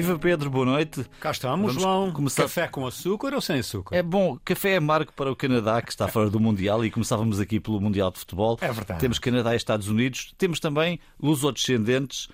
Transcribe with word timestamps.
Viva 0.00 0.16
Pedro, 0.16 0.48
boa 0.48 0.64
noite. 0.64 1.04
Cá 1.20 1.32
estamos, 1.32 1.66
Vamos 1.74 1.82
João. 1.82 2.12
começar- 2.12 2.42
Café 2.44 2.68
com 2.68 2.86
açúcar 2.86 3.34
ou 3.34 3.40
sem 3.40 3.58
açúcar? 3.58 3.96
É 3.96 4.00
bom, 4.02 4.38
café 4.44 4.74
é 4.74 4.80
marco 4.80 5.12
para 5.12 5.28
o 5.30 5.34
Canadá, 5.34 5.82
que 5.82 5.90
está 5.90 6.06
fora 6.06 6.30
do 6.30 6.38
Mundial, 6.38 6.84
e 6.84 6.90
começávamos 6.90 7.40
aqui 7.40 7.58
pelo 7.58 7.80
Mundial 7.80 8.12
de 8.12 8.18
Futebol. 8.20 8.56
É 8.60 8.70
verdade. 8.70 9.00
Temos 9.00 9.18
Canadá 9.18 9.54
e 9.54 9.56
Estados 9.56 9.88
Unidos. 9.88 10.32
Temos 10.38 10.60
também 10.60 11.00
lusodescendentes 11.20 12.28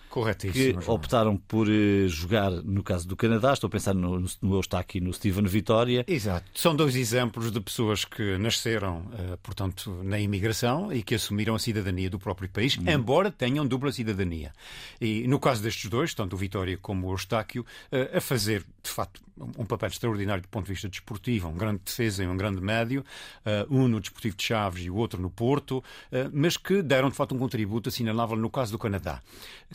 que. 0.52 0.72
João. 0.72 0.94
optaram 0.96 1.36
por 1.38 1.66
eh, 1.70 2.06
jogar, 2.06 2.50
no 2.50 2.82
caso 2.82 3.08
do 3.08 3.16
Canadá, 3.16 3.54
estou 3.54 3.68
a 3.68 3.70
pensar 3.70 3.94
no, 3.94 4.20
no, 4.20 4.28
no 4.42 4.54
Eustáquio 4.56 4.98
e 4.98 5.00
no 5.00 5.12
Steven 5.14 5.46
Vitória. 5.46 6.04
Exato. 6.06 6.44
São 6.54 6.76
dois 6.76 6.94
exemplos 6.96 7.50
de 7.50 7.60
pessoas 7.60 8.04
que 8.04 8.36
nasceram, 8.36 9.06
eh, 9.18 9.38
portanto, 9.42 10.00
na 10.02 10.18
imigração 10.20 10.92
e 10.92 11.02
que 11.02 11.14
assumiram 11.14 11.54
a 11.54 11.58
cidadania 11.58 12.10
do 12.10 12.18
próprio 12.18 12.48
país, 12.50 12.76
embora 12.86 13.30
tenham 13.30 13.66
dupla 13.66 13.90
cidadania. 13.90 14.52
E 15.00 15.26
no 15.26 15.38
caso 15.40 15.62
destes 15.62 15.88
dois, 15.88 16.12
tanto 16.12 16.34
o 16.34 16.36
Vitória 16.36 16.76
como 16.80 17.06
o 17.08 17.12
Eustáquio, 17.12 17.53
eh, 17.90 18.16
a 18.16 18.20
fazer, 18.20 18.64
de 18.82 18.90
facto, 18.90 19.22
um 19.36 19.64
papel 19.64 19.88
extraordinário 19.88 20.42
do 20.42 20.48
ponto 20.48 20.66
de 20.66 20.72
vista 20.72 20.88
desportivo, 20.88 21.48
um 21.48 21.54
grande 21.54 21.80
defesa 21.84 22.22
e 22.22 22.26
um 22.26 22.36
grande 22.36 22.60
médio, 22.60 23.04
eh, 23.44 23.66
um 23.68 23.88
no 23.88 24.00
Desportivo 24.00 24.36
de 24.36 24.42
Chaves 24.42 24.84
e 24.84 24.90
o 24.90 24.96
outro 24.96 25.20
no 25.20 25.30
Porto, 25.30 25.82
eh, 26.10 26.28
mas 26.32 26.56
que 26.56 26.82
deram, 26.82 27.10
de 27.10 27.16
facto, 27.16 27.34
um 27.34 27.38
contributo 27.38 27.88
assinalável 27.88 28.36
no 28.36 28.50
caso 28.50 28.72
do 28.72 28.78
Canadá. 28.78 29.20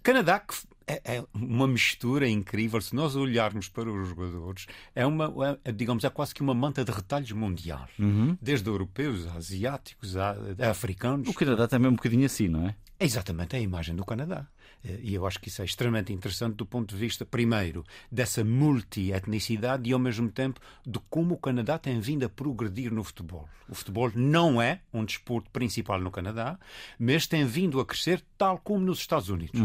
Canadá 0.01 0.39
que 0.39 0.55
é, 0.89 1.17
é 1.17 1.23
uma 1.33 1.67
mistura 1.67 2.27
incrível. 2.27 2.81
Se 2.81 2.95
nós 2.95 3.15
olharmos 3.15 3.69
para 3.69 3.91
os 3.91 4.09
jogadores, 4.09 4.65
é 4.95 5.05
uma, 5.05 5.59
é, 5.63 5.71
digamos, 5.71 6.03
é 6.03 6.09
quase 6.09 6.33
que 6.33 6.41
uma 6.41 6.55
manta 6.55 6.83
de 6.83 6.91
retalhos 6.91 7.31
mundial. 7.31 7.87
Desde 8.41 8.67
europeus, 8.67 9.27
asiáticos, 9.35 10.17
a, 10.17 10.35
a 10.59 10.69
africanos. 10.71 11.29
O 11.29 11.33
Canadá 11.33 11.67
também 11.67 11.87
é 11.87 11.91
um 11.91 11.95
bocadinho 11.95 12.25
assim, 12.25 12.47
não 12.47 12.67
é? 12.67 12.75
É 12.99 13.05
exatamente 13.05 13.55
a 13.55 13.59
imagem 13.59 13.95
do 13.95 14.03
Canadá. 14.03 14.47
Eh, 14.83 14.99
E 15.03 15.13
eu 15.13 15.25
acho 15.25 15.39
que 15.39 15.49
isso 15.49 15.61
é 15.61 15.65
extremamente 15.65 16.13
interessante 16.13 16.55
do 16.55 16.65
ponto 16.65 16.93
de 16.93 16.99
vista, 16.99 17.25
primeiro, 17.25 17.83
dessa 18.11 18.43
multietnicidade 18.43 19.89
e, 19.89 19.93
ao 19.93 19.99
mesmo 19.99 20.29
tempo, 20.29 20.59
de 20.85 20.99
como 21.09 21.35
o 21.35 21.37
Canadá 21.37 21.77
tem 21.77 21.99
vindo 21.99 22.25
a 22.25 22.29
progredir 22.29 22.93
no 22.93 23.03
futebol. 23.03 23.47
O 23.67 23.75
futebol 23.75 24.11
não 24.15 24.61
é 24.61 24.81
um 24.93 25.05
desporto 25.05 25.49
principal 25.51 25.99
no 25.99 26.11
Canadá, 26.11 26.57
mas 26.97 27.27
tem 27.27 27.45
vindo 27.45 27.79
a 27.79 27.85
crescer 27.85 28.23
tal 28.37 28.57
como 28.57 28.85
nos 28.85 28.99
Estados 28.99 29.29
Unidos. 29.29 29.59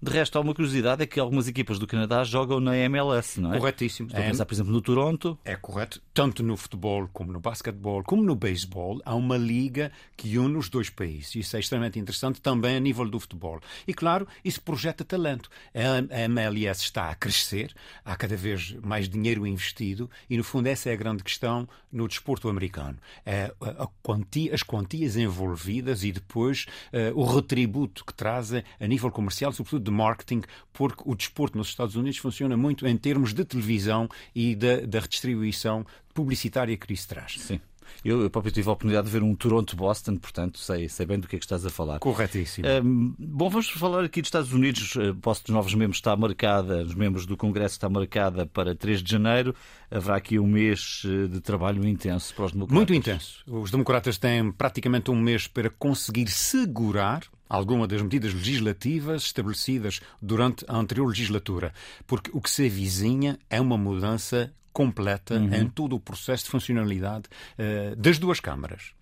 De 0.00 0.10
resto, 0.10 0.38
há 0.38 0.40
uma 0.40 0.54
curiosidade: 0.54 1.02
é 1.02 1.06
que 1.06 1.20
algumas 1.20 1.46
equipas 1.46 1.78
do 1.78 1.86
Canadá 1.86 2.24
jogam 2.24 2.58
na 2.58 2.74
MLS, 2.76 3.38
não 3.40 3.52
é? 3.52 3.58
Corretíssimo. 3.58 4.08
Estou 4.08 4.22
a 4.22 4.26
pensar, 4.26 4.46
por 4.46 4.54
exemplo, 4.54 4.72
no 4.72 4.80
Toronto. 4.80 5.38
É 5.44 5.56
correto. 5.56 6.00
Tanto 6.14 6.42
no 6.42 6.56
futebol, 6.56 7.08
como 7.12 7.32
no 7.32 7.40
basquetebol, 7.40 8.02
como 8.02 8.22
no 8.22 8.34
beisebol, 8.34 9.02
há 9.04 9.14
uma 9.14 9.36
liga 9.36 9.92
que 10.16 10.38
une 10.38 10.56
os 10.56 10.70
dois 10.70 10.88
países. 10.88 11.34
Isso 11.34 11.56
é 11.56 11.60
extremamente 11.60 11.98
interessante 11.98 12.40
também 12.40 12.76
a 12.76 12.80
nível 12.80 13.06
do 13.08 13.20
futebol. 13.20 13.60
E, 13.86 13.92
claro, 13.92 14.23
isso 14.44 14.60
projeta 14.62 15.04
talento. 15.04 15.48
A 15.74 16.14
a 16.14 16.20
MLS 16.22 16.82
está 16.82 17.10
a 17.10 17.14
crescer, 17.14 17.74
há 18.04 18.14
cada 18.16 18.36
vez 18.36 18.72
mais 18.82 19.08
dinheiro 19.08 19.46
investido 19.46 20.10
e, 20.28 20.36
no 20.36 20.44
fundo, 20.44 20.66
essa 20.66 20.90
é 20.90 20.92
a 20.92 20.96
grande 20.96 21.22
questão 21.24 21.68
no 21.92 22.06
desporto 22.08 22.48
americano. 22.48 22.98
É 23.24 23.52
a- 23.60 23.84
a 23.84 23.88
quantia- 24.02 24.54
as 24.54 24.62
quantias 24.62 25.16
envolvidas 25.16 26.02
e 26.04 26.12
depois 26.12 26.66
eh, 26.92 27.12
o 27.14 27.24
retributo 27.24 28.04
que 28.04 28.14
trazem 28.14 28.62
a 28.80 28.86
nível 28.86 29.10
comercial, 29.10 29.52
sobretudo 29.52 29.84
de 29.84 29.90
marketing, 29.90 30.42
porque 30.72 31.02
o 31.06 31.14
desporto 31.14 31.56
nos 31.58 31.68
Estados 31.68 31.96
Unidos 31.96 32.18
funciona 32.18 32.56
muito 32.56 32.86
em 32.86 32.96
termos 32.96 33.32
de 33.32 33.44
televisão 33.44 34.08
e 34.34 34.54
da, 34.54 34.80
da 34.86 35.00
redistribuição 35.00 35.84
publicitária 36.12 36.76
que 36.76 36.92
isso 36.92 37.08
traz. 37.08 37.36
Sim. 37.40 37.60
Eu, 38.04 38.22
eu 38.22 38.30
próprio 38.30 38.52
tive 38.52 38.68
a 38.68 38.72
oportunidade 38.72 39.06
de 39.06 39.12
ver 39.12 39.22
um 39.22 39.34
Toronto-Boston, 39.34 40.16
portanto 40.16 40.58
sei, 40.58 40.88
sei 40.88 41.04
bem 41.06 41.18
do 41.18 41.28
que 41.28 41.36
é 41.36 41.38
que 41.38 41.44
estás 41.44 41.64
a 41.64 41.70
falar. 41.70 41.98
Corretíssimo. 41.98 42.66
Hum, 42.82 43.14
bom, 43.18 43.50
vamos 43.50 43.68
falar 43.70 44.04
aqui 44.04 44.20
dos 44.20 44.28
Estados 44.28 44.52
Unidos. 44.52 44.94
A 44.96 45.14
posse 45.14 45.44
dos 45.44 45.54
novos 45.54 45.74
membros 45.74 45.98
está 45.98 46.16
marcada, 46.16 46.82
os 46.82 46.94
membros 46.94 47.26
do 47.26 47.36
Congresso 47.36 47.74
está 47.74 47.88
marcada 47.88 48.46
para 48.46 48.74
3 48.74 49.02
de 49.02 49.10
janeiro. 49.10 49.54
Haverá 49.90 50.16
aqui 50.16 50.38
um 50.38 50.46
mês 50.46 51.02
eh, 51.04 51.28
de 51.28 51.40
trabalho 51.40 51.86
intenso 51.86 52.34
para 52.34 52.46
os 52.46 52.52
democratas. 52.52 52.76
Muito 52.76 52.94
intenso. 52.94 53.42
Os 53.46 53.70
democratas 53.70 54.18
têm 54.18 54.50
praticamente 54.52 55.10
um 55.10 55.16
mês 55.16 55.46
para 55.46 55.70
conseguir 55.70 56.28
segurar 56.28 57.22
alguma 57.48 57.86
das 57.86 58.02
medidas 58.02 58.34
legislativas 58.34 59.22
estabelecidas 59.22 60.00
durante 60.20 60.64
a 60.68 60.76
anterior 60.76 61.06
legislatura, 61.06 61.72
porque 62.06 62.30
o 62.32 62.40
que 62.40 62.50
se 62.50 62.66
avizinha 62.66 63.38
é 63.48 63.60
uma 63.60 63.78
mudança 63.78 64.52
completa 64.74 65.36
em 65.36 65.68
todo 65.68 65.96
o 65.96 66.00
processo 66.00 66.44
de 66.44 66.50
funcionalidade 66.50 67.24
eh, 67.56 67.94
das 67.96 68.18
duas 68.18 68.40
câmaras. 68.40 68.92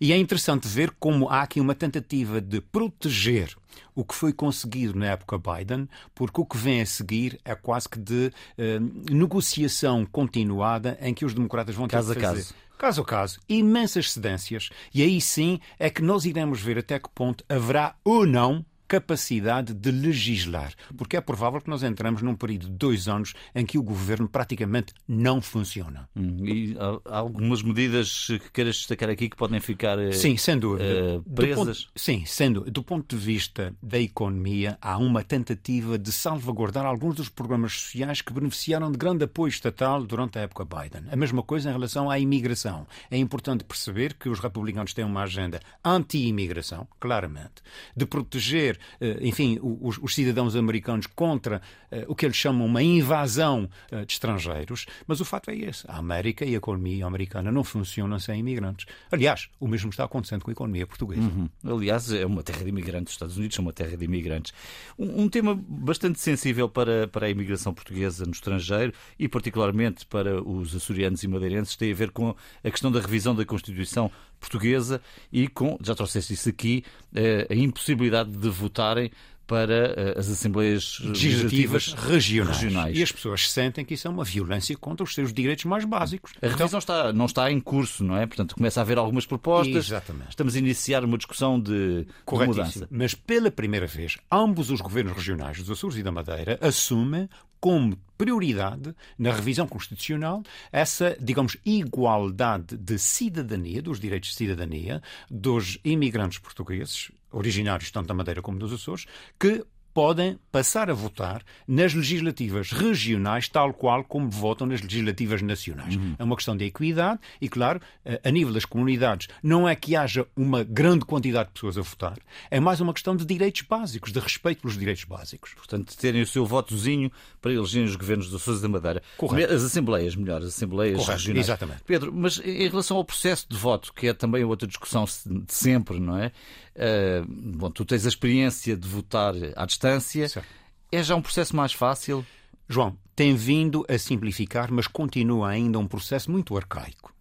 E 0.00 0.12
é 0.12 0.16
interessante 0.16 0.66
ver 0.66 0.90
como 0.98 1.28
há 1.28 1.42
aqui 1.42 1.60
uma 1.60 1.74
tentativa 1.74 2.40
de 2.40 2.60
proteger 2.60 3.54
o 3.94 4.04
que 4.04 4.14
foi 4.14 4.32
conseguido 4.32 4.98
na 4.98 5.06
época 5.06 5.38
Biden, 5.38 5.88
porque 6.14 6.40
o 6.40 6.46
que 6.46 6.56
vem 6.56 6.80
a 6.80 6.86
seguir 6.86 7.38
é 7.44 7.54
quase 7.54 7.88
que 7.88 7.98
de 7.98 8.32
eh, 8.56 8.80
negociação 9.10 10.06
continuada 10.06 10.98
em 11.00 11.12
que 11.12 11.24
os 11.24 11.34
democratas 11.34 11.74
vão 11.74 11.86
ter 11.86 11.96
Caso 11.96 12.12
a 12.12 12.14
que 12.14 12.20
fazer 12.20 12.42
caso. 12.42 12.54
caso 12.78 13.02
a 13.02 13.04
caso, 13.04 13.40
imensas 13.48 14.10
cedências, 14.10 14.70
e 14.92 15.02
aí 15.02 15.20
sim 15.20 15.60
é 15.78 15.90
que 15.90 16.02
nós 16.02 16.24
iremos 16.24 16.60
ver 16.60 16.78
até 16.78 16.98
que 16.98 17.10
ponto 17.14 17.44
haverá 17.48 17.94
ou 18.02 18.26
não 18.26 18.64
capacidade 18.90 19.72
de 19.72 19.90
legislar, 19.92 20.74
porque 20.98 21.16
é 21.16 21.20
provável 21.20 21.60
que 21.60 21.70
nós 21.70 21.84
entramos 21.84 22.22
num 22.22 22.34
período 22.34 22.66
de 22.66 22.72
dois 22.72 23.06
anos 23.06 23.34
em 23.54 23.64
que 23.64 23.78
o 23.78 23.82
governo 23.84 24.28
praticamente 24.28 24.92
não 25.06 25.40
funciona. 25.40 26.08
Hum, 26.16 26.44
E 26.44 26.76
há 27.06 27.18
algumas 27.18 27.62
medidas 27.62 28.26
que 28.26 28.50
queiras 28.52 28.76
destacar 28.78 29.08
aqui 29.08 29.28
que 29.28 29.36
podem 29.36 29.60
ficar 29.60 29.96
eh, 30.00 30.10
Sim, 30.10 30.36
sem 30.36 30.58
dúvida. 30.58 31.18
Do 31.20 31.22
presas. 31.34 31.84
ponto- 31.84 31.92
sim, 31.94 32.24
sendo 32.26 32.62
do 32.68 32.82
ponto 32.82 33.16
de 33.16 33.22
vista 33.24 33.72
da 33.80 33.98
economia, 34.00 34.76
há 34.82 34.98
uma 34.98 35.22
tentativa 35.22 35.96
de 35.96 36.10
salvaguardar 36.10 36.84
alguns 36.84 37.14
dos 37.14 37.28
programas 37.28 37.72
sociais 37.72 38.20
que 38.20 38.32
beneficiaram 38.32 38.90
de 38.90 38.98
grande 38.98 39.22
apoio 39.24 39.50
estatal 39.50 40.02
durante 40.04 40.36
a 40.36 40.42
época 40.42 40.64
Biden. 40.64 41.04
A 41.12 41.16
mesma 41.16 41.44
coisa 41.44 41.70
em 41.70 41.72
relação 41.72 42.10
à 42.10 42.18
imigração. 42.18 42.88
É 43.08 43.16
importante 43.16 43.62
perceber 43.62 44.14
que 44.14 44.28
os 44.28 44.40
republicanos 44.40 44.92
têm 44.92 45.04
uma 45.04 45.22
agenda 45.22 45.60
anti-imigração, 45.84 46.88
claramente, 46.98 47.62
de 47.96 48.04
proteger, 48.04 48.79
enfim, 49.20 49.58
o- 49.60 49.78
os, 49.88 49.98
os 50.02 50.14
cidadãos 50.14 50.54
americanos 50.56 51.06
contra 51.06 51.60
eh, 51.90 52.04
o 52.08 52.14
que 52.14 52.26
eles 52.26 52.36
chamam 52.36 52.66
uma 52.66 52.82
invasão 52.82 53.68
eh, 53.90 54.04
de 54.04 54.12
estrangeiros, 54.12 54.86
mas 55.06 55.20
o 55.20 55.24
fato 55.24 55.50
é 55.50 55.56
esse. 55.56 55.84
A 55.88 55.96
América 55.98 56.44
e 56.44 56.54
a 56.54 56.58
economia 56.58 57.06
americana 57.06 57.50
não 57.52 57.64
funcionam 57.64 58.18
sem 58.18 58.40
imigrantes. 58.40 58.86
Aliás, 59.10 59.48
o 59.58 59.66
mesmo 59.68 59.90
está 59.90 60.04
acontecendo 60.04 60.42
com 60.44 60.50
a 60.50 60.52
economia 60.52 60.86
portuguesa. 60.86 61.22
Hum, 61.22 61.48
Aliás, 61.64 62.12
é 62.12 62.24
uma 62.26 62.42
terra 62.42 62.62
de 62.62 62.68
imigrantes. 62.68 63.12
Os 63.12 63.14
Estados 63.16 63.36
Unidos 63.36 63.54
são 63.56 63.64
uma 63.64 63.72
terra 63.72 63.96
de 63.96 64.04
imigrantes. 64.04 64.52
Um, 64.98 65.22
um 65.24 65.28
tema 65.28 65.54
bastante 65.68 66.20
sensível 66.20 66.68
para, 66.68 67.08
para 67.08 67.26
a 67.26 67.30
imigração 67.30 67.72
portuguesa 67.74 68.24
no 68.24 68.32
estrangeiro 68.32 68.92
e, 69.18 69.28
particularmente, 69.28 70.06
para 70.06 70.42
os 70.42 70.74
açorianos 70.74 71.22
e 71.22 71.28
madeirenses, 71.28 71.76
tem 71.76 71.92
a 71.92 71.94
ver 71.94 72.10
com 72.10 72.34
a 72.62 72.70
questão 72.70 72.90
da 72.92 73.00
revisão 73.00 73.34
da 73.34 73.44
Constituição 73.44 74.10
portuguesa 74.40 75.00
e 75.30 75.46
com, 75.46 75.78
já 75.82 75.94
trouxeste 75.94 76.32
isso 76.32 76.48
aqui, 76.48 76.82
eh, 77.14 77.46
a 77.48 77.54
impossibilidade 77.54 78.30
de 78.30 78.48
votarem 78.48 79.10
para 79.50 79.94
eh, 79.96 80.14
as 80.16 80.30
Assembleias 80.30 81.00
legislativas 81.00 81.92
regionais. 81.94 82.60
regionais. 82.60 82.96
E 82.96 83.02
as 83.02 83.10
pessoas 83.10 83.50
sentem 83.50 83.84
que 83.84 83.94
isso 83.94 84.06
é 84.06 84.10
uma 84.10 84.22
violência 84.22 84.76
contra 84.76 85.02
os 85.02 85.12
seus 85.12 85.32
direitos 85.32 85.64
mais 85.64 85.84
básicos. 85.84 86.34
A 86.40 86.46
revisão 86.46 86.78
está, 86.78 87.12
não 87.12 87.26
está 87.26 87.50
em 87.50 87.58
curso, 87.58 88.04
não 88.04 88.16
é? 88.16 88.28
Portanto, 88.28 88.54
começa 88.54 88.80
a 88.80 88.82
haver 88.82 88.96
algumas 88.96 89.26
propostas. 89.26 89.86
Exatamente. 89.86 90.28
Estamos 90.28 90.54
a 90.54 90.58
iniciar 90.60 91.04
uma 91.04 91.18
discussão 91.18 91.58
de, 91.58 92.04
de 92.04 92.46
mudança. 92.46 92.86
Mas 92.92 93.12
pela 93.12 93.50
primeira 93.50 93.88
vez, 93.88 94.18
ambos 94.30 94.70
os 94.70 94.80
governos 94.80 95.16
regionais 95.16 95.58
dos 95.58 95.68
Açores 95.68 95.96
e 95.96 96.02
da 96.04 96.12
Madeira 96.12 96.56
assumem 96.62 97.28
como 97.58 97.98
prioridade 98.16 98.94
na 99.18 99.32
revisão 99.32 99.66
constitucional 99.66 100.42
essa, 100.72 101.16
digamos, 101.20 101.56
igualdade 101.64 102.76
de 102.76 102.98
cidadania, 102.98 103.82
dos 103.82 103.98
direitos 103.98 104.30
de 104.30 104.36
cidadania 104.36 105.02
dos 105.28 105.78
imigrantes 105.84 106.38
portugueses, 106.38 107.10
originários 107.30 107.90
tanto 107.90 108.08
da 108.08 108.14
Madeira 108.14 108.42
como 108.42 108.58
dos 108.58 108.72
Açores, 108.72 109.06
que 109.38 109.64
podem 109.92 110.38
passar 110.50 110.88
a 110.88 110.94
votar 110.94 111.42
nas 111.68 111.92
legislativas 111.92 112.72
regionais, 112.72 113.48
tal 113.48 113.74
qual 113.74 114.02
como 114.02 114.30
votam 114.30 114.66
nas 114.66 114.80
legislativas 114.80 115.42
nacionais. 115.42 115.98
É 116.18 116.24
uma 116.24 116.36
questão 116.36 116.56
de 116.56 116.64
equidade 116.64 117.20
e, 117.40 117.48
claro, 117.48 117.80
a 118.24 118.30
a 118.30 118.32
nível 118.32 118.54
das 118.54 118.64
comunidades, 118.64 119.26
não 119.42 119.68
é 119.68 119.74
que 119.74 119.96
haja 119.96 120.24
uma 120.36 120.62
grande 120.62 121.04
quantidade 121.04 121.48
de 121.48 121.54
pessoas 121.54 121.76
a 121.76 121.82
votar, 121.82 122.16
é 122.50 122.60
mais 122.60 122.80
uma 122.80 122.94
questão 122.94 123.14
de 123.14 123.24
direitos 123.24 123.62
básicos, 123.62 124.12
de 124.12 124.20
respeito 124.20 124.62
pelos 124.62 124.78
direitos 124.78 125.04
básicos. 125.04 125.52
Portanto, 125.54 125.96
terem 125.96 126.22
o 126.22 126.26
seu 126.26 126.46
votozinho 126.46 127.10
para 127.42 127.52
elegerem 127.52 127.88
os 127.88 127.96
governos 127.96 128.30
do 128.30 128.38
e 128.38 128.60
da 128.62 128.68
Madeira. 128.68 129.02
Correto. 129.16 129.52
As 129.52 129.62
assembleias, 129.62 130.14
melhor, 130.14 130.40
as 130.40 130.48
assembleias 130.48 130.96
Correto, 130.96 131.18
regionais. 131.18 131.46
exatamente. 131.46 131.82
Pedro, 131.84 132.12
mas 132.14 132.38
em 132.38 132.68
relação 132.68 132.96
ao 132.96 133.04
processo 133.04 133.46
de 133.50 133.56
voto, 133.56 133.92
que 133.92 134.06
é 134.06 134.14
também 134.14 134.44
outra 134.44 134.66
discussão 134.66 135.04
de 135.04 135.52
sempre, 135.52 135.98
não 135.98 136.16
é? 136.16 136.30
Ah, 136.76 137.24
bom, 137.28 137.70
tu 137.70 137.84
tens 137.84 138.06
a 138.06 138.08
experiência 138.08 138.76
de 138.76 138.88
votar 138.88 139.34
à 139.56 139.66
distância. 139.66 139.79
Certo. 140.28 140.48
É 140.92 141.02
já 141.02 141.14
um 141.16 141.22
processo 141.22 141.54
mais 141.56 141.72
fácil? 141.72 142.24
João, 142.68 142.96
tem 143.16 143.34
vindo 143.34 143.84
a 143.88 143.98
simplificar, 143.98 144.70
mas 144.70 144.86
continua 144.86 145.48
ainda 145.48 145.78
um 145.78 145.86
processo 145.86 146.30
muito 146.30 146.56
arcaico. 146.56 147.12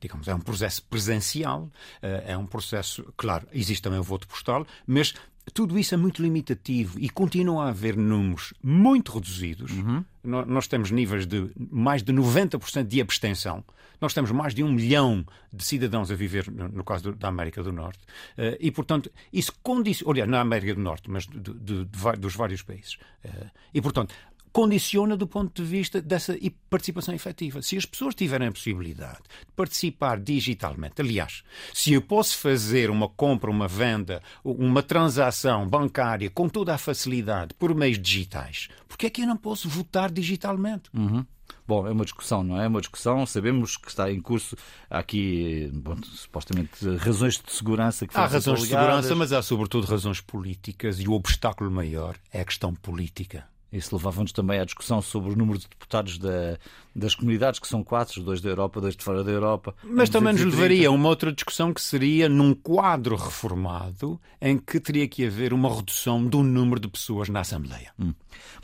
digamos, 0.00 0.28
é 0.28 0.34
um 0.34 0.40
processo 0.40 0.82
presencial, 0.84 1.70
é 2.02 2.36
um 2.36 2.46
processo, 2.46 3.12
claro, 3.16 3.46
existe 3.52 3.82
também 3.82 3.98
o 3.98 4.02
voto 4.02 4.28
postal, 4.28 4.66
mas 4.86 5.14
tudo 5.52 5.78
isso 5.78 5.94
é 5.94 5.96
muito 5.96 6.22
limitativo 6.22 6.98
e 6.98 7.08
continua 7.08 7.64
a 7.64 7.68
haver 7.68 7.96
números 7.96 8.52
muito 8.62 9.12
reduzidos. 9.12 9.72
Uhum. 9.72 10.04
Nós 10.22 10.66
temos 10.66 10.90
níveis 10.90 11.26
de 11.26 11.50
mais 11.70 12.02
de 12.02 12.12
90% 12.12 12.84
de 12.84 13.00
abstenção. 13.00 13.64
Nós 14.00 14.12
temos 14.12 14.30
mais 14.30 14.54
de 14.54 14.62
um 14.62 14.72
milhão 14.72 15.24
de 15.52 15.64
cidadãos 15.64 16.10
a 16.10 16.14
viver, 16.14 16.50
no 16.50 16.84
caso 16.84 17.12
da 17.12 17.28
América 17.28 17.62
do 17.62 17.72
Norte. 17.72 18.00
Eh, 18.36 18.58
e, 18.60 18.70
portanto, 18.70 19.10
isso 19.32 19.52
condiciona. 19.62 20.10
Olha, 20.10 20.26
na 20.26 20.40
América 20.40 20.74
do 20.74 20.80
Norte, 20.80 21.10
mas 21.10 21.26
de, 21.26 21.38
de, 21.38 21.84
de, 21.84 22.12
dos 22.18 22.34
vários 22.34 22.62
países. 22.62 22.98
Eh, 23.24 23.46
e, 23.72 23.80
portanto, 23.80 24.14
condiciona 24.56 25.18
do 25.18 25.26
ponto 25.26 25.62
de 25.62 25.68
vista 25.68 26.00
dessa 26.00 26.34
participação 26.70 27.14
efetiva. 27.14 27.60
Se 27.60 27.76
as 27.76 27.84
pessoas 27.84 28.14
tiverem 28.14 28.48
a 28.48 28.50
possibilidade 28.50 29.18
de 29.46 29.52
participar 29.54 30.18
digitalmente, 30.18 30.98
aliás, 30.98 31.42
se 31.74 31.92
eu 31.92 32.00
posso 32.00 32.38
fazer 32.38 32.88
uma 32.88 33.06
compra, 33.06 33.50
uma 33.50 33.68
venda, 33.68 34.22
uma 34.42 34.82
transação 34.82 35.68
bancária 35.68 36.30
com 36.30 36.48
toda 36.48 36.74
a 36.74 36.78
facilidade 36.78 37.52
por 37.58 37.74
meios 37.74 37.98
digitais, 37.98 38.68
por 38.88 38.96
que 38.96 39.04
é 39.04 39.10
que 39.10 39.20
eu 39.20 39.26
não 39.26 39.36
posso 39.36 39.68
votar 39.68 40.10
digitalmente? 40.10 40.88
Uhum. 40.94 41.22
Bom, 41.68 41.86
é 41.86 41.90
uma 41.90 42.04
discussão, 42.04 42.42
não 42.42 42.58
é? 42.58 42.64
É 42.64 42.68
uma 42.68 42.80
discussão. 42.80 43.26
Sabemos 43.26 43.76
que 43.76 43.90
está 43.90 44.10
em 44.10 44.22
curso 44.22 44.56
há 44.88 45.00
aqui, 45.00 45.70
bom, 45.74 45.96
supostamente, 46.02 46.96
razões 46.96 47.34
de 47.34 47.52
segurança 47.52 48.06
que 48.06 48.16
Há 48.16 48.24
razões 48.24 48.62
de 48.62 48.68
segurança, 48.68 49.14
mas 49.14 49.34
há 49.34 49.42
sobretudo 49.42 49.86
razões 49.86 50.22
políticas 50.22 50.98
e 50.98 51.06
o 51.06 51.12
obstáculo 51.12 51.70
maior 51.70 52.16
é 52.32 52.40
a 52.40 52.44
questão 52.46 52.74
política. 52.74 53.46
Isso 53.72 53.94
levava-nos 53.96 54.32
também 54.32 54.60
à 54.60 54.64
discussão 54.64 55.02
sobre 55.02 55.32
o 55.32 55.36
número 55.36 55.58
de 55.58 55.68
deputados 55.68 56.18
da, 56.18 56.56
das 56.94 57.14
comunidades, 57.14 57.58
que 57.58 57.66
são 57.66 57.82
quatro, 57.82 58.22
dois 58.22 58.40
da 58.40 58.48
Europa, 58.48 58.80
dois 58.80 58.96
de 58.96 59.02
fora 59.02 59.24
da 59.24 59.30
Europa. 59.30 59.74
Mas 59.82 60.08
também 60.08 60.32
nos 60.32 60.44
levaria 60.44 60.88
a 60.88 60.90
uma 60.92 61.08
outra 61.08 61.32
discussão 61.32 61.74
que 61.74 61.80
seria 61.80 62.28
num 62.28 62.54
quadro 62.54 63.16
reformado 63.16 64.20
em 64.40 64.56
que 64.56 64.78
teria 64.78 65.08
que 65.08 65.26
haver 65.26 65.52
uma 65.52 65.74
redução 65.74 66.24
do 66.24 66.42
número 66.42 66.80
de 66.80 66.88
pessoas 66.88 67.28
na 67.28 67.40
Assembleia. 67.40 67.92
Hum. 67.98 68.14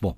Bom, 0.00 0.16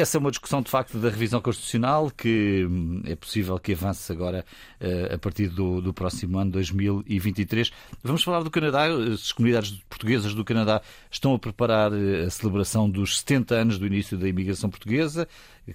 essa 0.00 0.16
é 0.16 0.20
uma 0.20 0.30
discussão, 0.30 0.62
de 0.62 0.70
facto, 0.70 0.98
da 0.98 1.08
revisão 1.08 1.40
constitucional 1.40 2.10
que 2.10 2.66
hum, 2.68 3.02
é 3.04 3.14
possível 3.14 3.58
que 3.58 3.72
avance 3.72 4.10
agora 4.12 4.44
eh, 4.80 5.14
a 5.14 5.18
partir 5.18 5.48
do, 5.48 5.80
do 5.80 5.92
próximo 5.92 6.38
ano, 6.38 6.50
2023. 6.52 7.70
Vamos 8.02 8.22
falar 8.22 8.42
do 8.42 8.50
Canadá. 8.50 8.84
As 8.86 9.32
comunidades 9.32 9.72
portuguesas 9.88 10.34
do 10.34 10.44
Canadá 10.44 10.82
estão 11.10 11.34
a 11.34 11.38
preparar 11.38 11.92
eh, 11.92 12.24
a 12.26 12.30
celebração 12.30 12.88
dos 12.88 13.18
70 13.18 13.54
anos 13.54 13.78
do 13.78 13.86
início 13.86 14.18
da 14.18 14.28
imigração 14.28 14.70
portuguesa 14.70 15.26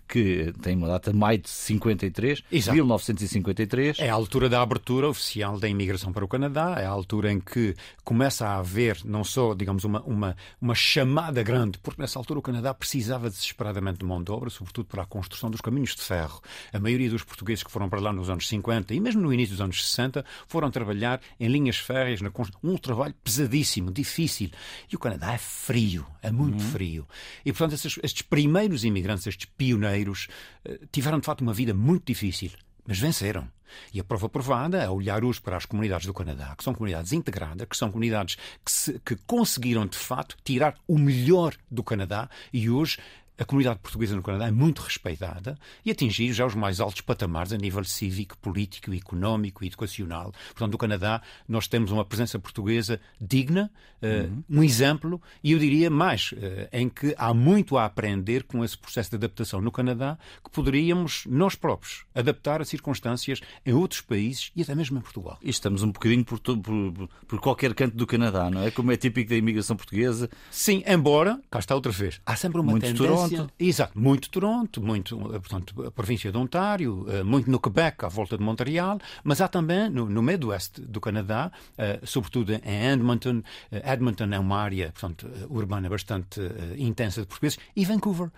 que 0.07 0.53
tem 0.62 0.75
uma 0.75 0.88
data 0.88 1.12
de 1.12 1.18
maio 1.18 1.39
de 1.39 1.50
53, 1.50 2.44
Exato. 2.51 2.75
1953. 2.75 4.00
É 4.00 4.09
a 4.09 4.13
altura 4.13 4.47
da 4.47 4.62
abertura 4.62 5.09
oficial 5.09 5.59
da 5.59 5.68
imigração 5.68 6.13
para 6.13 6.23
o 6.23 6.27
Canadá, 6.27 6.75
é 6.77 6.85
a 6.85 6.89
altura 6.89 7.31
em 7.31 7.39
que 7.39 7.75
começa 8.03 8.47
a 8.47 8.57
haver 8.57 9.00
não 9.03 9.23
só, 9.23 9.53
digamos, 9.53 9.83
uma, 9.83 10.01
uma, 10.03 10.35
uma 10.62 10.75
chamada 10.75 11.44
grande, 11.44 11.77
porque 11.79 12.01
nessa 12.01 12.18
altura 12.18 12.39
o 12.39 12.41
Canadá 12.44 12.73
precisava 12.73 13.29
desesperadamente 13.29 14.00
de 14.00 14.06
mão 14.11 14.23
de 14.23 14.31
obra, 14.31 14.49
sobretudo 14.49 14.85
para 14.87 15.03
a 15.03 15.05
construção 15.05 15.49
dos 15.49 15.61
caminhos 15.61 15.95
de 15.95 16.01
ferro. 16.01 16.41
A 16.73 16.79
maioria 16.79 17.09
dos 17.09 17.23
portugueses 17.23 17.63
que 17.63 17.71
foram 17.71 17.89
para 17.89 18.01
lá 18.01 18.11
nos 18.11 18.29
anos 18.29 18.47
50 18.47 18.93
e 18.93 18.99
mesmo 18.99 19.21
no 19.21 19.33
início 19.33 19.55
dos 19.55 19.61
anos 19.61 19.89
60 19.89 20.25
foram 20.47 20.69
trabalhar 20.69 21.21
em 21.39 21.47
linhas 21.47 21.77
férreas, 21.77 22.21
na 22.21 22.31
um 22.63 22.77
trabalho 22.77 23.13
pesadíssimo, 23.23 23.91
difícil. 23.91 24.49
E 24.91 24.95
o 24.95 24.99
Canadá 24.99 25.33
é 25.33 25.37
frio, 25.37 26.05
é 26.21 26.31
muito 26.31 26.61
uhum. 26.61 26.71
frio. 26.71 27.07
E, 27.45 27.51
portanto, 27.51 27.73
estes, 27.73 27.99
estes 28.03 28.21
primeiros 28.23 28.83
imigrantes, 28.83 29.27
estes 29.27 29.45
pioneiros, 29.57 30.27
eh, 30.65 30.79
tiveram 30.91 31.19
de 31.19 31.25
facto 31.25 31.41
uma 31.41 31.53
vida 31.53 31.73
muito 31.73 32.05
difícil, 32.05 32.51
mas 32.85 32.99
venceram. 32.99 33.47
E 33.93 33.99
a 33.99 34.03
prova 34.03 34.29
provada 34.29 34.77
é 34.81 34.89
olhar 34.89 35.23
hoje 35.23 35.41
para 35.41 35.57
as 35.57 35.65
comunidades 35.65 36.05
do 36.05 36.13
Canadá, 36.13 36.53
que 36.57 36.63
são 36.63 36.73
comunidades 36.73 37.13
integradas, 37.13 37.67
que 37.67 37.77
são 37.77 37.91
comunidades 37.91 38.35
que, 38.63 38.71
se, 38.71 38.99
que 38.99 39.15
conseguiram 39.27 39.85
de 39.85 39.97
facto 39.97 40.35
tirar 40.43 40.75
o 40.87 40.97
melhor 40.97 41.55
do 41.69 41.83
Canadá 41.83 42.29
e 42.51 42.69
hoje 42.69 42.97
a 43.41 43.45
comunidade 43.45 43.79
portuguesa 43.79 44.15
no 44.15 44.21
Canadá 44.21 44.47
é 44.47 44.51
muito 44.51 44.83
respeitada 44.83 45.57
e 45.83 45.89
atingir 45.89 46.31
já 46.31 46.45
os 46.45 46.53
mais 46.53 46.79
altos 46.79 47.01
patamares 47.01 47.51
a 47.51 47.57
nível 47.57 47.83
cívico, 47.83 48.38
político, 48.38 48.93
económico 48.93 49.63
e 49.63 49.67
educacional. 49.67 50.31
Portanto, 50.49 50.73
no 50.73 50.77
Canadá 50.77 51.23
nós 51.47 51.67
temos 51.67 51.89
uma 51.91 52.05
presença 52.05 52.38
portuguesa 52.38 53.01
digna, 53.19 53.71
uh, 53.99 54.05
uhum. 54.05 54.43
um 54.59 54.63
exemplo, 54.63 55.19
e 55.43 55.53
eu 55.53 55.59
diria 55.59 55.89
mais, 55.89 56.33
uh, 56.33 56.38
em 56.71 56.88
que 56.88 57.15
há 57.17 57.33
muito 57.33 57.79
a 57.79 57.85
aprender 57.85 58.43
com 58.43 58.63
esse 58.63 58.77
processo 58.77 59.09
de 59.09 59.15
adaptação 59.15 59.59
no 59.59 59.71
Canadá 59.71 60.19
que 60.44 60.51
poderíamos 60.51 61.23
nós 61.25 61.55
próprios 61.55 62.05
adaptar 62.13 62.61
a 62.61 62.65
circunstâncias 62.65 63.41
em 63.65 63.73
outros 63.73 64.01
países 64.01 64.51
e 64.55 64.61
até 64.61 64.75
mesmo 64.75 64.99
em 64.99 65.01
Portugal. 65.01 65.39
E 65.41 65.49
estamos 65.49 65.81
um 65.81 65.91
bocadinho 65.91 66.23
por, 66.23 66.39
por, 66.39 67.09
por 67.27 67.39
qualquer 67.39 67.73
canto 67.73 67.97
do 67.97 68.05
Canadá, 68.05 68.51
não 68.51 68.61
é? 68.61 68.69
Como 68.69 68.91
é 68.91 68.97
típico 68.97 69.31
da 69.31 69.35
imigração 69.35 69.75
portuguesa. 69.75 70.29
Sim, 70.51 70.83
embora, 70.85 71.41
cá 71.49 71.57
está 71.57 71.73
outra 71.73 71.91
vez, 71.91 72.21
há 72.23 72.35
sempre 72.35 72.61
uma 72.61 72.69
muito 72.69 72.83
tendência 72.83 73.07
Toronto. 73.07 73.31
Exato, 73.60 74.00
muito 74.00 74.30
Toronto, 74.30 74.81
muito, 74.81 75.18
portanto, 75.18 75.86
a 75.86 75.92
província 75.92 76.31
de 76.31 76.38
Ontário, 76.38 77.06
eh, 77.10 77.24
muito 77.24 77.50
no 77.50 77.60
Quebec, 77.60 78.06
à 78.06 78.07
volta 78.07 78.38
de 78.38 78.44
Montreal, 78.44 79.00
mas 79.24 79.42
há 79.42 79.48
também 79.48 79.89
no, 79.89 80.06
no 80.06 80.22
Midwest 80.22 80.81
do 80.81 81.00
Canadá, 81.00 81.51
eh, 81.78 82.00
sobretudo 82.04 82.54
em 82.54 82.92
Edmonton. 82.92 83.42
Eh, 83.72 83.94
Edmonton 83.94 84.30
é 84.31 84.39
uma 84.39 84.57
área, 84.57 84.92
portanto, 84.92 85.30
urbana 85.50 85.89
bastante 85.89 86.42
intensa 86.78 87.22
de 87.22 87.28
portugueses, 87.28 87.60
e 87.75 87.86
Vancouver. 87.86 88.30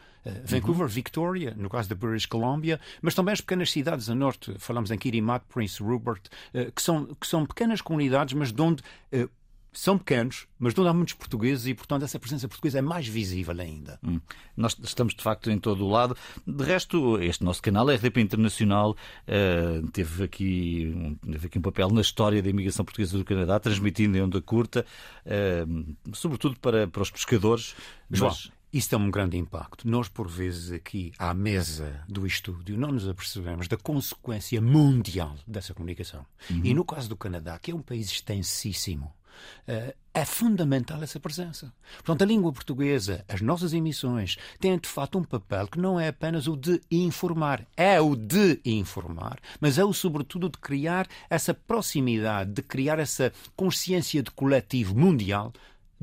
Vancouver, 0.46 0.84
uhum. 0.84 0.88
Victoria, 0.88 1.54
no 1.58 1.70
caso 1.70 1.90
da 1.90 1.96
British 1.96 2.26
Columbia, 2.26 2.80
mas 3.02 3.14
também 3.14 3.34
as 3.34 3.42
pequenas 3.42 3.70
cidades 3.70 4.10
a 4.10 4.16
norte, 4.16 4.56
falamos 4.58 4.90
em 4.90 4.98
Kirimat, 4.98 5.44
Prince 5.50 5.84
Rupert, 5.84 6.22
que 6.74 6.82
são, 6.82 7.08
que 7.20 7.28
são 7.28 7.46
pequenas 7.46 7.82
comunidades, 7.82 8.34
mas 8.34 8.54
de 8.54 8.62
onde 8.62 8.82
são 9.74 9.98
pequenos, 9.98 10.48
mas 10.60 10.74
não 10.76 10.88
há 10.88 10.94
muitos 10.94 11.14
portugueses 11.16 11.66
e, 11.68 11.74
portanto, 11.74 12.04
essa 12.04 12.20
presença 12.20 12.48
portuguesa 12.48 12.80
é 12.80 12.82
mais 12.82 13.08
visível 13.08 13.60
ainda. 13.60 14.00
Hum. 14.04 14.20
Nós 14.56 14.78
estamos, 14.84 15.14
de 15.16 15.22
facto, 15.24 15.50
em 15.50 15.58
todo 15.58 15.86
o 15.86 15.90
lado. 15.90 16.16
De 16.46 16.64
resto, 16.64 17.22
este 17.22 17.44
nosso 17.44 17.62
canal, 17.62 17.90
a 17.90 17.96
RDP 17.96 18.22
Internacional, 18.22 18.92
uh, 18.92 19.88
teve, 19.92 20.24
aqui, 20.24 20.94
um, 20.96 21.16
teve 21.16 21.48
aqui 21.48 21.58
um 21.58 21.62
papel 21.62 21.90
na 21.90 22.02
história 22.02 22.42
da 22.42 22.50
imigração 22.50 22.86
portuguesa 22.86 23.18
do 23.18 23.26
Canadá, 23.26 23.60
transmitindo 23.60 24.18
em 24.18 24.22
onda 24.22 24.42
curta, 24.42 24.86
uh, 25.26 26.14
sobretudo 26.14 26.60
para, 26.60 26.88
para 26.88 27.02
os 27.02 27.12
pescadores. 27.12 27.76
João, 28.10 28.32
mas... 28.32 28.52
Isso 28.74 28.90
tem 28.90 28.98
um 28.98 29.12
grande 29.12 29.38
impacto. 29.38 29.88
Nós, 29.88 30.10
por 30.10 30.28
vezes, 30.28 30.72
aqui 30.72 31.12
à 31.20 31.32
mesa 31.32 32.04
do 32.10 32.26
estúdio, 32.26 32.76
não 32.76 32.92
nos 32.92 33.08
apercebemos 33.08 33.68
da 33.68 33.78
consequência 33.78 34.60
mundial 34.60 35.36
dessa 35.46 35.76
comunicação. 35.76 36.26
Uhum. 36.50 36.62
E 36.64 36.74
no 36.74 36.84
caso 36.84 37.08
do 37.08 37.16
Canadá, 37.16 37.60
que 37.60 37.70
é 37.70 37.76
um 37.76 37.84
país 37.84 38.10
extensíssimo, 38.10 39.14
é 40.14 40.26
fundamental 40.26 41.02
essa 41.02 41.20
presença. 41.20 41.74
Portanto, 41.98 42.22
a 42.22 42.26
língua 42.26 42.54
portuguesa, 42.54 43.26
as 43.28 43.42
nossas 43.42 43.74
emissões, 43.74 44.38
têm 44.60 44.78
de 44.78 44.88
facto 44.88 45.18
um 45.18 45.24
papel 45.24 45.68
que 45.68 45.80
não 45.80 46.00
é 46.00 46.10
apenas 46.10 46.48
o 46.48 46.56
de 46.56 46.80
informar, 46.92 47.66
é 47.76 48.00
o 48.00 48.16
de 48.16 48.60
informar, 48.64 49.40
mas 49.60 49.78
é 49.78 49.84
o 49.84 49.94
sobretudo 49.94 50.50
de 50.50 50.58
criar 50.58 51.08
essa 51.30 51.54
proximidade, 51.54 52.52
de 52.52 52.62
criar 52.62 53.00
essa 53.00 53.34
consciência 53.56 54.22
de 54.22 54.32
coletivo 54.32 54.96
mundial 54.96 55.52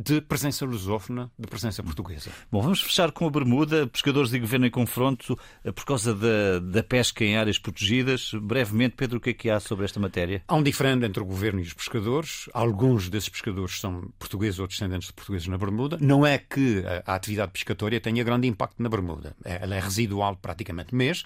de 0.03 0.21
presença 0.23 0.65
lusófona, 0.65 1.31
de 1.39 1.47
presença 1.47 1.83
portuguesa. 1.83 2.31
Bom, 2.51 2.63
vamos 2.63 2.81
fechar 2.81 3.13
com 3.13 3.27
a 3.27 3.31
Bermuda. 3.31 3.87
Pescadores 3.87 4.33
e 4.33 4.39
governo 4.39 4.65
em 4.65 4.71
confronto 4.71 5.39
eh, 5.63 5.71
por 5.71 5.85
causa 5.85 6.15
da, 6.15 6.59
da 6.59 6.83
pesca 6.83 7.23
em 7.23 7.37
áreas 7.37 7.59
protegidas. 7.59 8.33
Brevemente, 8.33 8.95
Pedro, 8.97 9.19
o 9.19 9.21
que 9.21 9.31
é 9.31 9.35
que 9.35 9.51
há 9.51 9.61
sobre 9.61 9.85
esta 9.85 10.01
matéria? 10.01 10.43
Há 10.49 10.55
um 10.55 10.63
diferente 10.63 11.05
entre 11.05 11.23
o 11.23 11.27
governo 11.27 11.61
e 11.61 11.65
os 11.65 11.75
pescadores. 11.75 12.49
Alguns 12.55 13.11
desses 13.11 13.29
pescadores 13.29 13.79
são 13.79 14.11
portugueses 14.19 14.59
ou 14.59 14.67
descendentes 14.67 15.09
de 15.09 15.13
portugueses 15.13 15.47
na 15.49 15.59
Bermuda. 15.59 15.99
Não 16.01 16.25
é 16.27 16.39
que 16.39 16.83
a 17.05 17.15
atividade 17.15 17.53
pescatória 17.53 18.01
tenha 18.01 18.25
grande 18.25 18.49
impacto 18.49 18.83
na 18.83 18.89
Bermuda. 18.89 19.37
É, 19.45 19.61
ela 19.63 19.75
é 19.75 19.81
residual 19.81 20.35
praticamente, 20.37 20.95
mas 20.95 21.25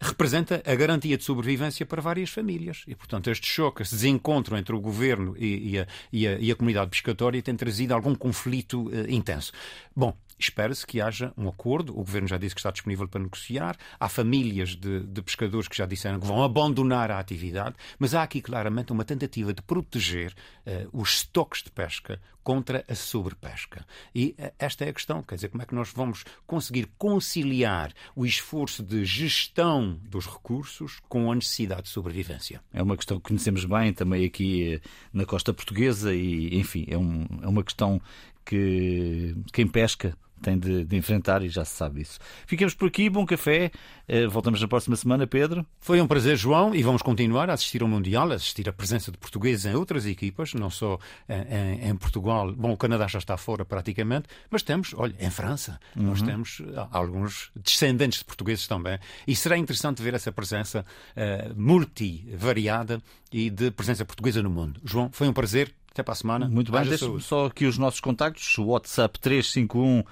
representa 0.00 0.62
a 0.64 0.74
garantia 0.76 1.16
de 1.18 1.24
sobrevivência 1.24 1.84
para 1.84 2.00
várias 2.00 2.30
famílias. 2.30 2.84
E, 2.86 2.94
portanto, 2.94 3.30
este 3.30 3.48
choque, 3.48 3.82
este 3.82 3.96
desencontro 3.96 4.56
entre 4.56 4.76
o 4.76 4.80
governo 4.80 5.34
e, 5.36 5.72
e, 5.72 5.78
a, 5.80 5.86
e, 6.12 6.28
a, 6.28 6.38
e 6.38 6.52
a 6.52 6.54
comunidade 6.54 6.90
pescatória 6.90 7.42
tem 7.42 7.56
trazido 7.56 7.92
algum 7.92 8.11
um 8.12 8.14
conflito 8.14 8.88
uh, 8.88 9.10
intenso. 9.10 9.52
Bom, 9.94 10.16
espera-se 10.38 10.86
que 10.86 11.00
haja 11.00 11.32
um 11.36 11.48
acordo. 11.48 11.92
O 11.92 12.04
governo 12.04 12.28
já 12.28 12.36
disse 12.36 12.54
que 12.54 12.60
está 12.60 12.70
disponível 12.70 13.08
para 13.08 13.22
negociar. 13.22 13.76
Há 13.98 14.08
famílias 14.08 14.70
de, 14.70 15.00
de, 15.00 15.22
pescadores 15.22 15.68
que 15.68 15.76
já 15.76 15.86
disseram 15.86 16.18
que 16.20 16.26
vão 16.26 16.42
abandonar 16.42 17.10
a 17.10 17.18
atividade, 17.18 17.76
mas 17.98 18.14
há 18.14 18.22
aqui 18.22 18.40
claramente 18.40 18.92
uma 18.92 19.04
tentativa 19.04 19.52
de 19.52 19.62
proteger 19.62 20.34
uh, 20.66 20.88
os 20.92 21.16
estoques 21.16 21.62
de 21.62 21.70
pesca 21.70 22.20
contra 22.42 22.84
a 22.88 22.94
sobrepesca. 22.94 23.86
E 24.14 24.34
uh, 24.38 24.52
esta 24.58 24.84
é 24.84 24.88
a 24.88 24.92
questão, 24.92 25.22
quer 25.22 25.36
dizer, 25.36 25.48
como 25.48 25.62
é 25.62 25.66
que 25.66 25.74
nós 25.74 25.90
vamos 25.94 26.24
conseguir 26.46 26.88
conciliar 26.98 27.92
o 28.14 28.26
esforço 28.26 28.82
de 28.82 29.04
gestão 29.04 29.98
dos 30.02 30.26
recursos 30.26 30.98
com 31.08 31.30
a 31.30 31.34
necessidade 31.34 31.82
de 31.82 31.88
sobrevivência? 31.88 32.62
É 32.72 32.82
uma 32.82 32.96
questão 32.96 33.18
que 33.18 33.28
conhecemos 33.28 33.64
bem 33.64 33.92
também 33.92 34.24
aqui 34.24 34.80
na 35.12 35.24
costa 35.24 35.52
portuguesa 35.52 36.14
e, 36.14 36.58
enfim, 36.58 36.86
é, 36.88 36.96
um, 36.96 37.26
é 37.42 37.48
uma 37.48 37.62
questão 37.62 38.00
que 38.44 39.34
quem 39.52 39.66
pesca 39.66 40.16
tem 40.42 40.58
de, 40.58 40.84
de, 40.84 40.96
enfrentar 40.96 41.42
e 41.42 41.48
já 41.48 41.64
se 41.64 41.74
sabe 41.76 42.02
isso. 42.02 42.18
Ficamos 42.46 42.74
por 42.74 42.88
aqui, 42.88 43.08
bom 43.08 43.24
café. 43.24 43.70
Uh, 44.08 44.28
voltamos 44.28 44.60
na 44.60 44.68
próxima 44.68 44.96
semana, 44.96 45.26
Pedro. 45.26 45.64
Foi 45.80 46.00
um 46.00 46.06
prazer, 46.06 46.36
João, 46.36 46.74
e 46.74 46.82
vamos 46.82 47.02
continuar 47.02 47.48
a 47.48 47.54
assistir 47.54 47.82
ao 47.82 47.88
Mundial, 47.88 48.30
a 48.32 48.34
assistir 48.34 48.68
à 48.68 48.72
presença 48.72 49.10
de 49.10 49.18
portugueses 49.18 49.64
em 49.66 49.74
outras 49.74 50.06
equipas, 50.06 50.52
não 50.54 50.68
só 50.68 50.98
em, 51.28 51.88
em 51.88 51.96
Portugal. 51.96 52.52
Bom, 52.52 52.72
o 52.72 52.76
Canadá 52.76 53.06
já 53.06 53.18
está 53.18 53.36
fora 53.36 53.64
praticamente, 53.64 54.28
mas 54.50 54.62
temos, 54.62 54.92
olha, 54.96 55.14
em 55.18 55.30
França, 55.30 55.78
uhum. 55.96 56.04
nós 56.04 56.22
temos 56.22 56.60
alguns 56.90 57.50
descendentes 57.56 58.18
de 58.18 58.24
portugueses 58.24 58.66
também. 58.66 58.98
E 59.26 59.34
será 59.36 59.56
interessante 59.56 60.02
ver 60.02 60.14
essa 60.14 60.32
presença 60.32 60.84
uh, 61.16 61.60
multivariada 61.60 63.00
e 63.30 63.48
de 63.48 63.70
presença 63.70 64.04
portuguesa 64.04 64.42
no 64.42 64.50
mundo. 64.50 64.80
João, 64.84 65.10
foi 65.12 65.28
um 65.28 65.32
prazer. 65.32 65.72
Até 65.90 66.02
para 66.02 66.12
a 66.12 66.16
semana. 66.16 66.48
Muito 66.48 66.72
bem, 66.72 66.84
deixa 66.84 67.06
só 67.20 67.46
aqui 67.46 67.66
os 67.66 67.76
nossos 67.76 68.00
contactos. 68.00 68.56
O 68.56 68.68
WhatsApp 68.68 69.20
351 69.20 70.02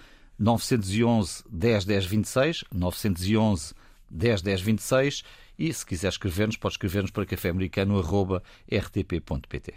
911 0.40 1.44
10 1.50 1.85
10 1.85 2.06
26, 2.06 2.64
911 2.73 3.75
10 4.11 4.42
10 4.42 4.61
26 4.62 5.23
e 5.59 5.73
se 5.73 5.85
quiser 5.85 6.09
escrever-nos, 6.09 6.56
pode 6.56 6.75
escrever-nos 6.75 7.11
para 7.11 7.26
caféamericano.rtp.pt 7.26 9.75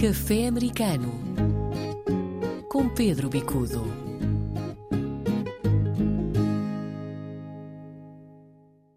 Café 0.00 0.46
Americano 0.46 1.12
com 2.70 2.88
Pedro 2.88 3.28
Bicudo. 3.28 4.07